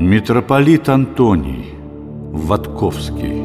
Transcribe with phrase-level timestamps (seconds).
[0.00, 1.74] Митрополит Антоний
[2.30, 3.42] Ватковский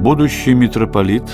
[0.00, 1.24] Будущий митрополит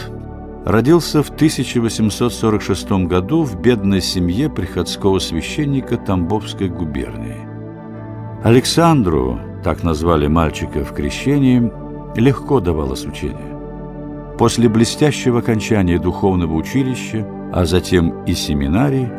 [0.65, 7.47] родился в 1846 году в бедной семье приходского священника Тамбовской губернии.
[8.43, 11.71] Александру, так назвали мальчика в крещении,
[12.17, 13.57] легко давалось учение.
[14.37, 19.13] После блестящего окончания духовного училища, а затем и семинарии,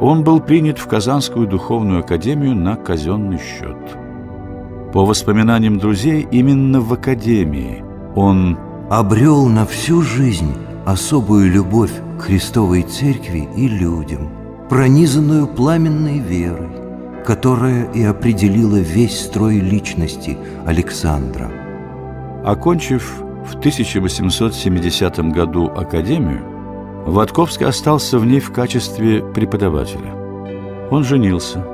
[0.00, 3.76] он был принят в Казанскую духовную академию на казенный счет.
[4.92, 8.58] По воспоминаниям друзей, именно в академии он
[8.90, 10.54] обрел на всю жизнь
[10.86, 14.30] особую любовь к Христовой Церкви и людям,
[14.68, 16.70] пронизанную пламенной верой,
[17.24, 21.50] которая и определила весь строй личности Александра.
[22.44, 26.57] Окончив в 1870 году академию,
[27.08, 30.14] Ватковский остался в ней в качестве преподавателя.
[30.90, 31.66] Он женился.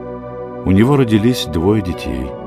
[0.64, 2.30] У него родились двое детей–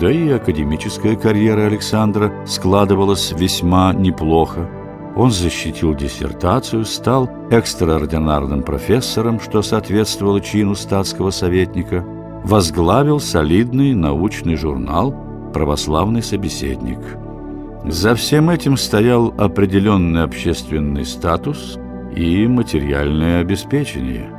[0.00, 4.68] да и академическая карьера Александра складывалась весьма неплохо.
[5.16, 12.04] Он защитил диссертацию, стал экстраординарным профессором, что соответствовало чину статского советника,
[12.44, 15.14] возглавил солидный научный журнал
[15.54, 16.98] «Православный собеседник».
[17.86, 21.78] За всем этим стоял определенный общественный статус
[22.16, 24.30] и материальное обеспечение.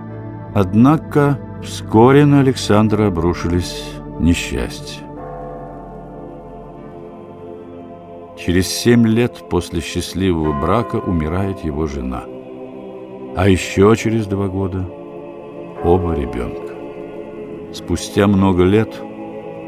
[0.54, 3.84] Однако вскоре на Александра обрушились
[4.20, 5.04] несчастья.
[8.38, 12.24] Через семь лет после счастливого брака умирает его жена.
[13.36, 14.86] А еще через два года
[15.84, 16.74] оба ребенка.
[17.74, 19.00] Спустя много лет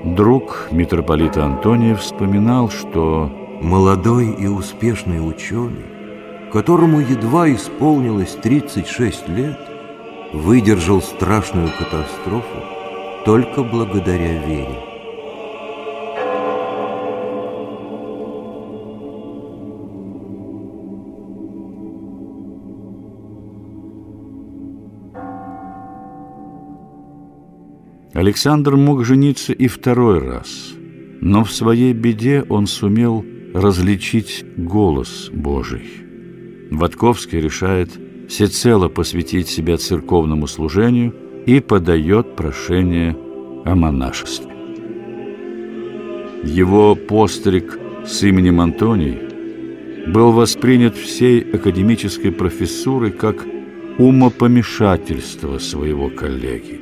[0.03, 5.98] друг митрополита Антония вспоминал, что молодой и успешный ученый,
[6.51, 9.59] которому едва исполнилось 36 лет,
[10.33, 12.63] выдержал страшную катастрофу
[13.25, 14.79] только благодаря вере.
[28.13, 30.73] Александр мог жениться и второй раз,
[31.21, 33.23] но в своей беде он сумел
[33.53, 36.08] различить голос Божий.
[36.69, 37.89] Ватковский решает
[38.27, 41.13] всецело посвятить себя церковному служению
[41.45, 43.17] и подает прошение
[43.65, 44.53] о монашестве.
[46.43, 49.17] Его постриг с именем Антоний
[50.07, 53.45] был воспринят всей академической профессурой как
[53.97, 56.79] умопомешательство своего коллеги.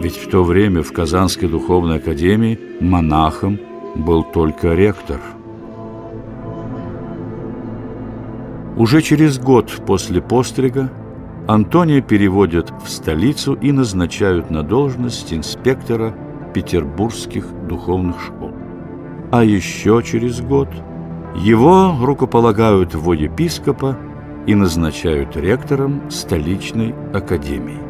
[0.00, 3.58] Ведь в то время в Казанской духовной академии монахом
[3.94, 5.20] был только ректор.
[8.76, 10.90] Уже через год после пострига
[11.48, 16.14] Антония переводят в столицу и назначают на должность инспектора
[16.52, 18.52] петербургских духовных школ.
[19.32, 20.68] А еще через год
[21.36, 23.96] его рукополагают в епископа
[24.46, 27.80] и назначают ректором столичной академии.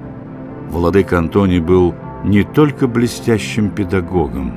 [0.71, 4.55] Владыка Антоний был не только блестящим педагогом,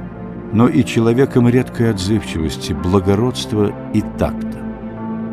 [0.53, 4.48] но и человеком редкой отзывчивости, благородства и такта.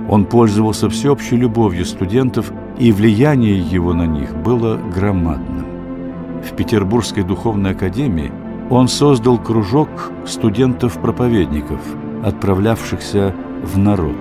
[0.08, 5.66] Он пользовался всеобщей любовью студентов, и влияние его на них было громадным.
[6.44, 8.30] В Петербургской духовной академии
[8.70, 9.88] он создал кружок
[10.26, 11.80] студентов-проповедников,
[12.22, 14.16] отправлявшихся в народ.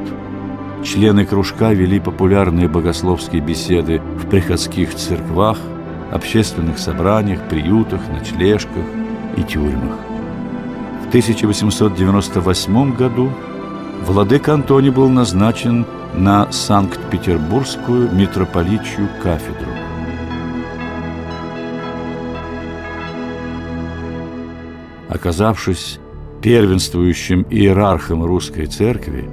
[0.84, 5.58] Члены кружка вели популярные богословские беседы в приходских церквах,
[6.12, 8.86] общественных собраниях, приютах, ночлежках
[9.36, 9.98] и тюрьмах.
[11.04, 13.32] В 1898 году
[14.04, 19.72] владыка Антоний был назначен на Санкт-Петербургскую митрополичью кафедру.
[25.10, 26.00] Оказавшись
[26.42, 29.30] первенствующим иерархом русской церкви,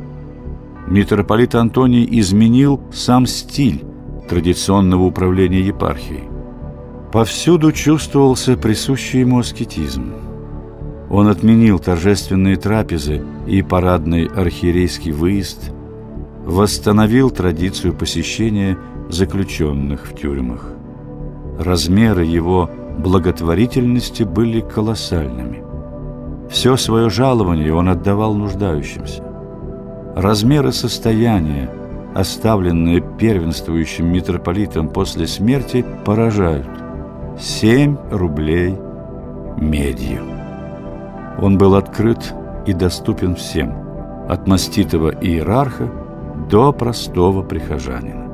[0.86, 3.84] митрополит Антоний изменил сам стиль
[4.28, 6.28] традиционного управления епархией.
[7.12, 10.12] Повсюду чувствовался присущий ему аскетизм.
[11.12, 15.70] Он отменил торжественные трапезы и парадный архиерейский выезд,
[16.46, 18.78] восстановил традицию посещения
[19.10, 20.68] заключенных в тюрьмах.
[21.58, 25.62] Размеры его благотворительности были колоссальными.
[26.50, 29.22] Все свое жалование он отдавал нуждающимся.
[30.16, 31.70] Размеры состояния,
[32.14, 36.68] оставленные первенствующим митрополитом после смерти, поражают–
[37.38, 38.76] 7 рублей
[39.58, 40.31] медью.
[41.38, 42.34] Он был открыт
[42.66, 43.74] и доступен всем,
[44.28, 45.90] от маститого иерарха
[46.50, 48.28] до простого прихожанина.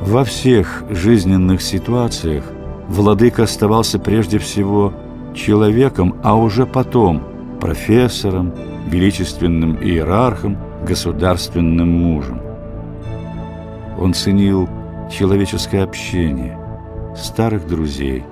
[0.00, 2.44] Во всех жизненных ситуациях
[2.88, 4.92] владыка оставался прежде всего
[5.34, 7.22] человеком, а уже потом
[7.60, 8.52] профессором,
[8.88, 12.40] величественным иерархом, государственным мужем.
[13.98, 14.68] Он ценил
[15.10, 16.58] человеческое общение,
[17.16, 18.24] старых друзей,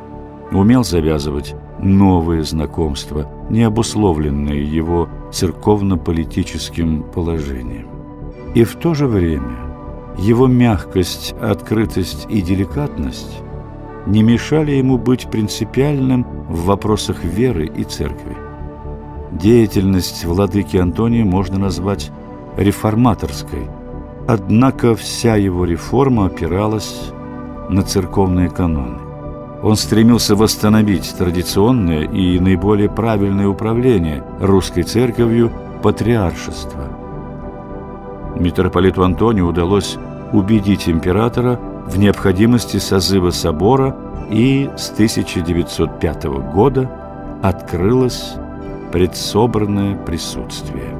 [0.52, 1.54] умел завязывать
[1.84, 7.88] новые знакомства, не обусловленные его церковно-политическим положением.
[8.54, 9.56] И в то же время
[10.18, 13.40] его мягкость, открытость и деликатность
[14.06, 18.36] не мешали ему быть принципиальным в вопросах веры и церкви.
[19.32, 22.10] Деятельность владыки Антония можно назвать
[22.56, 23.68] реформаторской,
[24.28, 27.10] однако вся его реформа опиралась
[27.68, 29.03] на церковные каноны.
[29.64, 35.50] Он стремился восстановить традиционное и наиболее правильное управление русской церковью
[35.82, 36.90] патриаршества.
[38.38, 39.96] Митрополиту Антонию удалось
[40.34, 43.96] убедить императора в необходимости созыва собора,
[44.30, 46.90] и с 1905 года
[47.42, 48.34] открылось
[48.92, 50.94] предсобранное присутствие.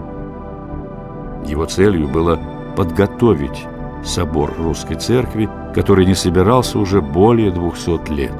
[1.44, 2.38] Его целью было
[2.76, 3.66] подготовить
[4.04, 8.34] собор русской церкви, который не собирался уже более 200 лет.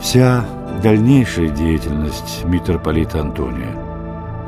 [0.00, 0.44] Вся
[0.82, 3.74] дальнейшая деятельность митрополита Антония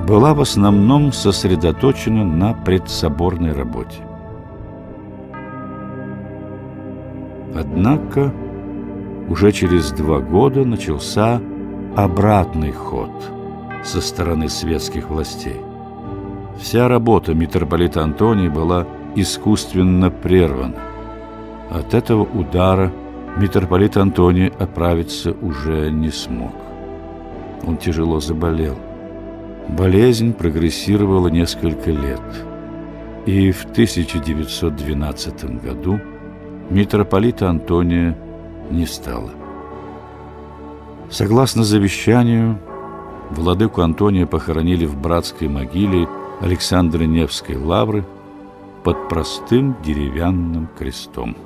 [0.07, 3.99] была в основном сосредоточена на предсоборной работе.
[7.55, 8.33] Однако
[9.29, 11.41] уже через два года начался
[11.97, 13.11] обратный ход
[13.85, 15.61] со стороны светских властей.
[16.59, 20.77] Вся работа митрополита Антония была искусственно прервана.
[21.71, 22.93] От этого удара
[23.37, 26.53] митрополит Антоний оправиться уже не смог.
[27.67, 28.77] Он тяжело заболел.
[29.69, 32.21] Болезнь прогрессировала несколько лет.
[33.27, 36.01] И в 1912 году
[36.71, 38.17] митрополита Антония
[38.71, 39.31] не стало.
[41.11, 42.59] Согласно завещанию,
[43.31, 46.09] владыку Антония похоронили в братской могиле
[46.41, 48.05] Александра Невской лавры
[48.85, 51.37] под простым деревянным крестом.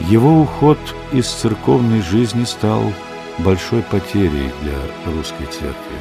[0.00, 0.78] Его уход
[1.12, 2.82] из церковной жизни стал
[3.38, 5.96] большой потерей для русской церкви.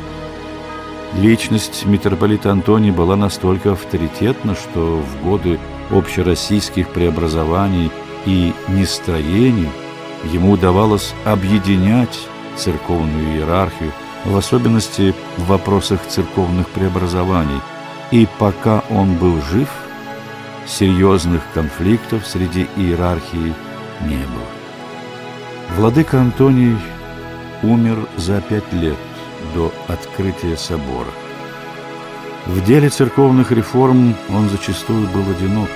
[1.16, 5.60] Личность митрополита Антония была настолько авторитетна, что в годы
[5.90, 7.92] общероссийских преобразований
[8.26, 9.70] и нестроений
[10.32, 12.18] ему удавалось объединять
[12.56, 13.92] церковную иерархию,
[14.26, 17.62] в особенности в вопросах церковных преобразований.
[18.12, 19.70] И пока он был жив,
[20.66, 23.54] серьезных конфликтов среди иерархии
[24.02, 24.58] не было.
[25.76, 26.78] Владыка Антоний
[27.64, 28.98] умер за пять лет
[29.54, 31.12] до открытия собора.
[32.46, 35.70] В деле церковных реформ он зачастую был одинок,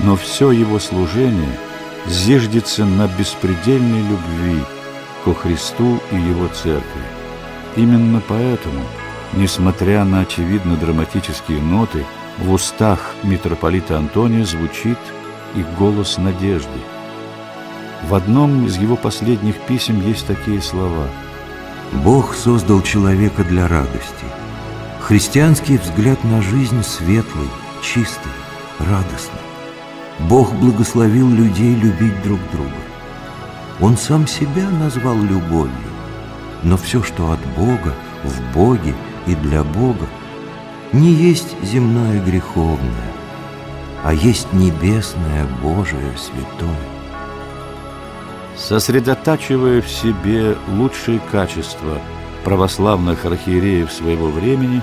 [0.00, 1.58] но все его служение
[2.06, 4.62] зиждется на беспредельной любви
[5.24, 7.15] ко Христу и Его Церкви.
[7.76, 8.82] Именно поэтому,
[9.34, 12.04] несмотря на очевидно драматические ноты,
[12.38, 14.98] в устах митрополита Антония звучит
[15.54, 16.80] и голос надежды.
[18.08, 21.06] В одном из его последних писем есть такие слова–
[21.92, 24.24] Бог создал человека для радости.
[25.00, 27.48] Христианский взгляд на жизнь светлый,
[27.82, 28.32] чистый,
[28.78, 29.40] радостный.
[30.28, 32.70] Бог благословил людей любить друг друга.
[33.80, 35.85] Он сам себя назвал любовью.
[36.66, 37.94] Но все, что от Бога,
[38.24, 38.94] в Боге
[39.26, 40.06] и для Бога,
[40.92, 43.12] не есть земное греховное,
[44.04, 46.96] а есть небесное, Божие, святое
[48.56, 52.00] сосредотачивая в себе лучшие качества
[52.44, 54.82] православных архиереев своего времени,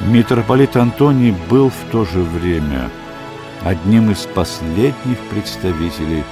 [0.00, 2.90] митрополит Антоний был в то же время
[3.64, 6.24] одним из последних представителей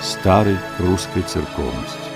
[0.00, 2.09] старой русской церковности.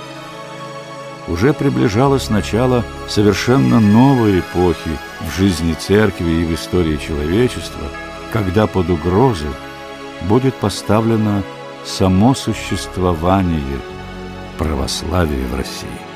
[1.27, 4.91] Уже приближалось начало совершенно новой эпохи
[5.21, 7.87] в жизни церкви и в истории человечества,
[8.33, 9.47] когда под угрозу
[10.29, 11.43] будет поставлено
[11.85, 13.81] само существование
[14.59, 16.14] православия в России.